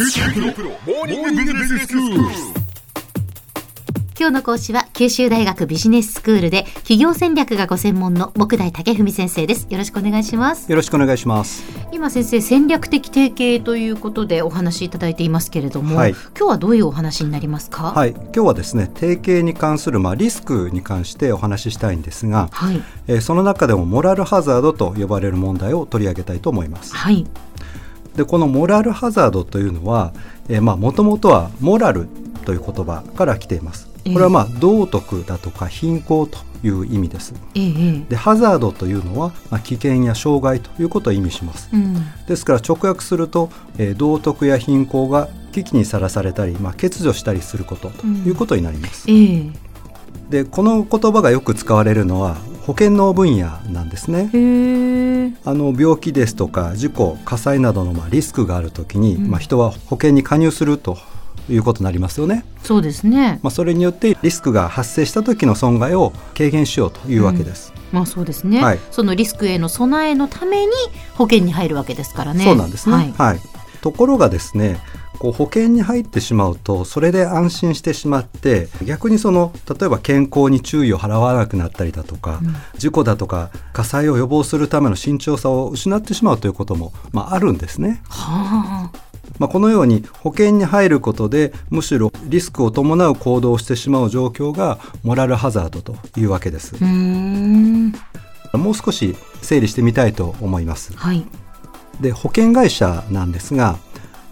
[0.00, 0.06] 今
[4.28, 9.66] 日の講師は九州大学ビジネススクールで企業戦略がご専門の木大武文先生です。
[9.68, 10.70] よろしくお願いします。
[10.70, 11.64] よろしくお願いします。
[11.90, 17.90] 今先生戦略的提携ということでお話しいただいていますけれども、はい、今日はどういうお話になりますか？
[17.90, 18.10] はい。
[18.10, 26.94] 今日はですね提携に関するまあリスクに関してお話ししたいんですが、はい、えー、その中でもモラルハザードと呼ばれる問題を取り上げたいと思います。
[26.94, 27.26] はい
[28.18, 30.12] でこのモラルハザードというのは
[30.50, 32.08] もともとはモラル
[32.44, 33.88] という言葉から来ています。
[34.04, 41.94] これはまあ道徳だとか貧困という意味です、えー、でハザードというのは、まあ、危険や障害ということを意味します、うん、
[42.26, 49.14] ですから直訳すると、えー、道徳や貧困が危機にさらされたり、まあ、欠如したりすることということになります、うん。
[49.14, 49.52] えー、
[50.30, 52.38] でこの言葉がよく使われるのは
[52.68, 54.28] 保険の分野なんですね
[55.44, 60.98] あの病気ですとか事故火災などのまあリスクがあるときに、うん、まあ、人は保険に加入すると
[61.48, 62.44] いうことになりますよね。
[62.62, 63.40] そうですね。
[63.42, 67.72] まあそれによってリスクが発生した時の損害を軽減しようというわけです。
[67.74, 70.72] うん、まあそうですね、はい、そのリスクへの備えのために
[71.14, 72.44] 保険に入るわけですからね。
[72.44, 72.94] そうなんですね。
[72.94, 73.40] はい、はい、
[73.80, 74.78] ところがですね、
[75.18, 88.00] こう保険に入ってしまうとそれで安心してしまって逆にその例えば健康に注意を払わなくなったりだとか、うん、事故だとか火災を予防するための慎重さを失ってしまうということも、まあ、あるんですね。
[88.08, 96.74] はあまあ、このように保険に入ることでむしろリスクを伴う行動をしてしまう状況がモラルハザードというわけです。
[96.82, 100.94] もう少し整理してみたいと思います。
[100.96, 101.26] はい、
[102.00, 103.78] で保険会社なんですが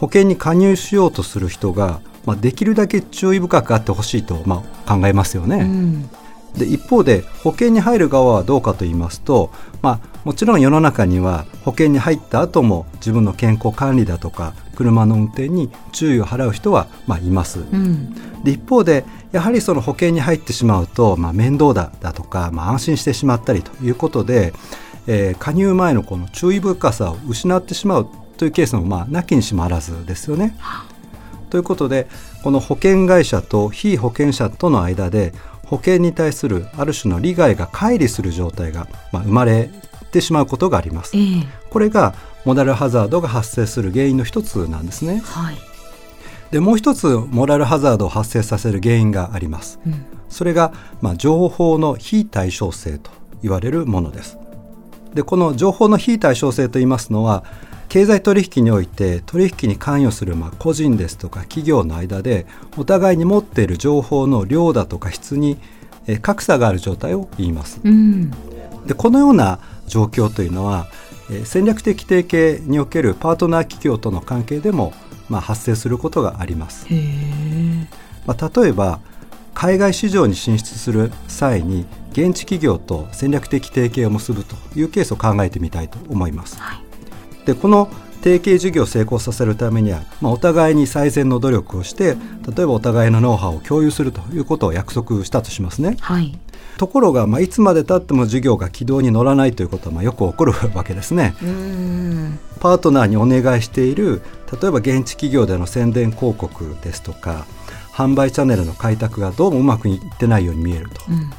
[0.00, 6.08] 保険に加入しようとする人が、まあ、できるだけ注意深くあってほしいと、まあ、考えますよね。
[6.56, 9.50] で一方で保険に入る側はどうかと言いますと、
[9.82, 24.52] まあ、もちろん世の中には保険に入った後も自分の健康管理だとか車の運転に注意を払う人はまあいます、うん、で一方でやはりその保険に入ってしまうと、まあ、面倒だだとか、まあ、安心してしまったりということで、
[25.06, 28.08] えー、加入前のこの注意深さを失ってしまう
[28.38, 30.56] というケースもまあなきにしもあらずですよね。
[31.50, 32.08] ということで
[32.42, 35.32] この保険会社と被保険者との間で
[35.66, 39.70] 保険に対するある種の利害が乖離する状態が、まあ、生まれ
[40.10, 45.56] てしまうことがあります、えー、これがモラルハザードが発生する原因の一つなんですね、はい、
[46.50, 50.72] でもう一つモラルハザードを発生させる原因があります、うん、それが、
[51.02, 53.10] まあ、情報の非対称性と
[53.42, 54.38] 言われるものです。
[55.14, 57.44] でこの情報の非対称性と言いますのは
[57.88, 65.58] 経済取引において取引に関与するまあ個人ですとか企業の間でお互いに持っている情報の量だとか質に
[66.22, 67.80] 格差がある状態を言います。
[67.84, 68.30] うん、
[68.86, 70.86] でこのような状況というのは
[71.44, 74.92] 戦略的提携におけるパートナー企業との関係でも
[75.28, 76.86] まあ発生することがあります。
[78.26, 79.00] まあ、例えば
[79.54, 86.58] 海外市場に進出する際に現地企業と戦略的提携を結ぶというケースを考えてみたいと思います。
[86.58, 86.87] はい
[87.48, 87.88] でこの
[88.22, 92.14] 提携事業を成功させるためには、まあ、お互いに最善の努力をして
[92.54, 95.96] 例えばお互いのノウハウを共有するということを約束したとしますね。
[95.98, 96.38] はい、
[96.76, 101.34] ところが、まあ、いつまでたっても事業が軌道に乗らないということは、まあ、よく起こるわけですね。
[102.60, 104.20] パートナーにお願いしている
[104.60, 107.46] 例えば現地企業での宣伝広告ですとか
[107.92, 111.00] 販売チャンネルの開拓がどうもうまくいってないように見えると。
[111.08, 111.30] うん、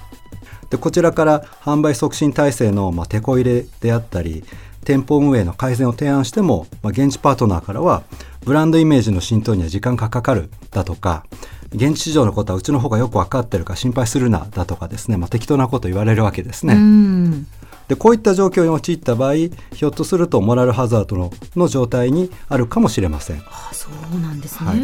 [0.72, 4.44] でこちらから販売促進体制の、まあ、手こ入れであったり
[4.89, 8.01] 店舗運営の改善を提案しても、まあ、現地パートナーからは
[8.44, 11.27] ブランドイメージの浸透には時間がかかるだとか
[11.72, 16.75] 現地市場のことはうちの方がよく分かってるから心配するなだとかですね、まあ、適当なこと言われるわけですね。
[17.88, 23.44] でこういった状況に陥った場合ひょっとするとモラルハザードのの状態にあるかもしれません。
[23.45, 24.79] あそうなんですね、はい、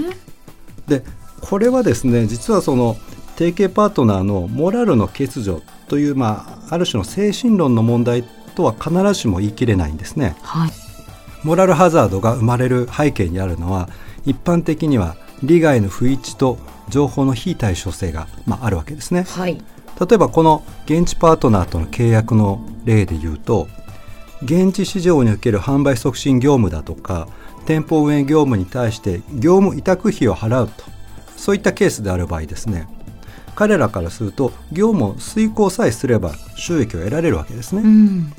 [0.87, 1.03] で
[1.41, 2.95] これはですね実はその
[3.37, 8.23] 提携パートナーのモラルの欠如という、まあ、ある種の精神論の問題
[8.55, 10.35] とは必ずしも言い切れないんですね。
[10.41, 10.71] はい、
[11.43, 13.89] モラルハザードが生まれる背景にあるのは
[14.25, 16.57] 一般的には利害の不一致と
[16.89, 19.23] 情報の非対称性が、まあ、あるわけですね。
[19.23, 19.61] はい、
[19.99, 23.67] 例えばこの現地パートナーとの契約の例で言うと
[24.43, 27.27] 現地市場における販売促進業務だとか
[27.65, 30.83] 店舗運営業務に対して業務委託費を払うと
[31.35, 32.87] そういったケースである場合ですね
[33.55, 37.81] 彼らからすると業務を遂行さえすれば収益を得られるわけですね。
[37.81, 38.33] うん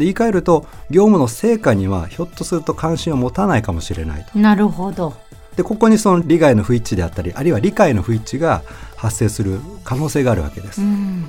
[0.00, 4.38] で言い換えると業務の成果にはひょっとすると関心を持たないかもしれないと。
[4.38, 5.14] なるほど。
[5.56, 8.62] でここにその利害の不一致であったりあるいは理解の不一致が
[8.96, 10.80] 発生する可能性があるわけです。
[10.80, 11.26] うん、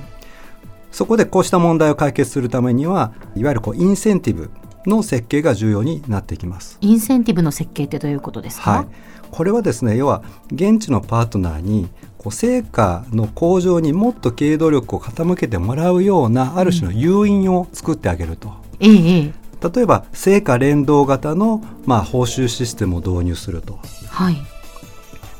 [0.92, 4.50] そこでこうした問題を解決するためにはいわゆるこうインセンティブ
[4.86, 8.88] の設計が重要になってきますインセンティブの設計ってどういうことですか、はい、
[9.30, 18.61] これはですね要は現地のパートナーにこう成果の向上にもっと経営努力を傾けてもらうようなある種の誘引を作ってあげると。
[18.82, 19.34] ええ
[19.74, 23.80] 例えば成果連動型の、まあ、報酬システムを導入すると。
[24.10, 24.38] はい。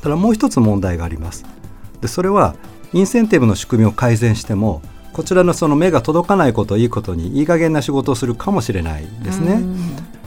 [0.00, 1.44] ただもう一つ問題があります。
[2.00, 2.54] でそれは
[2.92, 9.60] インセンティブの仕組みを改善してもこちらのその目が届かないことをいいことにいい加減な仕事をするかもしれないですね。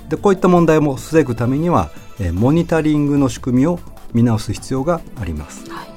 [0.10, 1.90] でこういった問題も防ぐためには、
[2.20, 3.80] えモニタリングの仕組みを
[4.14, 5.70] 見直す必要があります。
[5.72, 5.95] はい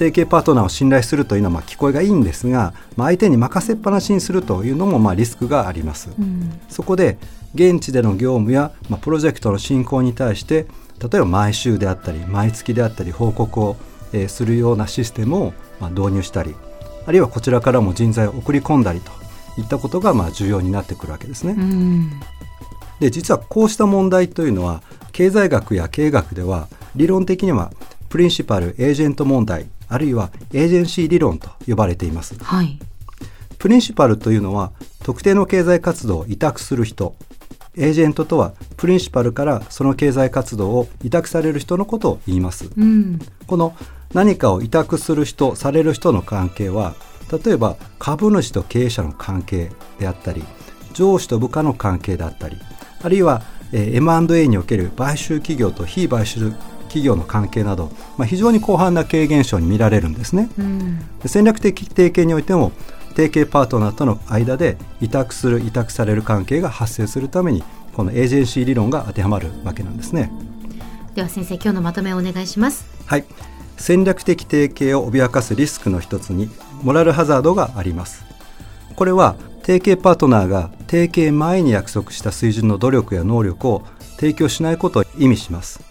[0.00, 7.18] 提携パートナーを信頼するというのはまあ聞こえがいいんですが、まあ、相手に任せっぱなしにするというのもまあリスクがあります、うん、そこで
[7.54, 10.66] 現地での業務や、まあ、プロジェクトの進行に対して
[11.00, 13.76] 例えば毎週であったり毎月であったり報告を、
[14.14, 16.54] えー、するようなシステムをまあ導入したり
[17.04, 19.12] あるいはこちらからも人材を送り込んだりと
[19.60, 21.54] いったことがまあ重要になってくるわけですね。
[21.58, 22.10] うん、
[23.00, 24.82] で実はこうした問題というのは
[25.12, 27.70] 経済学や経営学では理論的には
[28.08, 32.42] プリンシパルエージェント問題あるいはエージェンシー理論と呼ばれています。
[32.42, 32.78] はい、
[33.58, 34.72] プリンシパルというのは
[35.02, 37.14] 特定の経済活動を委託する人。
[37.76, 43.76] エージェントとはプリンシパルからその経済活動を委託される人のことを言います、うん、この
[44.12, 46.94] 何かを委託する人される人の関係は
[47.44, 49.70] 例えば株主と経営者の関係
[50.00, 50.42] であったり
[50.94, 52.56] 上司と部下の関係であったり
[53.02, 56.52] あるいは、えー、M&A における買収企業と非買収
[56.90, 62.72] 企業の関係など、まあ、非常に広範な経営現象に見られるんですね、うん、戦略的提携においても
[63.10, 67.62] 提携パートナーとの間で委託する委託される関係が発生するために
[67.94, 70.30] このエージェンシー理論が当てはまるわけなんですね。
[71.14, 72.86] では先生今日のまとめをお願いします。
[73.06, 73.24] はい。
[73.76, 76.48] 戦略的提携を脅かすリスクの一つに
[76.82, 78.24] モラルハザードがあります。
[78.94, 83.82] これは提携パートナーが提携前に約束した水準の努力や能力を
[84.16, 85.89] 提供しないことを意味します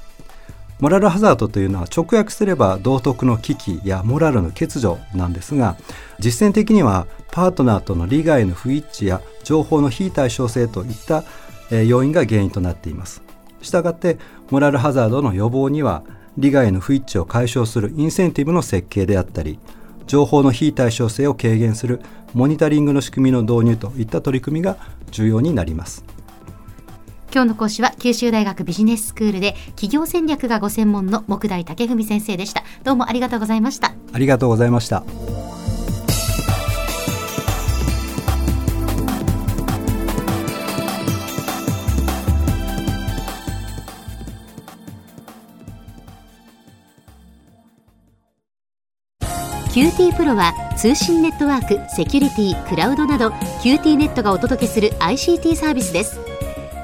[0.79, 5.75] モラルハザードというのは直訳すれば道徳の危機やモラルの欠如なんですが
[6.19, 11.23] 実践的にはパートナーとの利害の不一致や情報の非対称性といった
[11.83, 13.21] 要因が原因となっています。
[13.61, 14.17] したがって
[14.49, 16.03] モラルハザードの予防には
[16.37, 19.59] 利害の不一致を解消するインセンティブの設計であったり
[20.07, 22.01] 情報の非対称性を軽減する
[22.33, 24.77] モニタリングの仕組みの導入といった取り組みが
[25.11, 26.18] 重要になります。
[27.31, 32.63] 今日の講師は九州大学ビジネススクールで企業戦略がご専門の目代武史先生でした。
[32.83, 33.93] どうもありがとうございました。
[34.11, 35.03] ありがとうございました。
[49.71, 53.29] QT PRO は通信ネットワーク、セキュリティ、クラウドなど
[53.61, 56.28] QT ネットがお届けする ICT サービスです